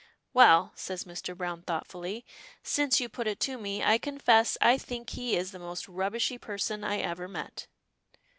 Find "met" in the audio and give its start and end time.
7.27-7.67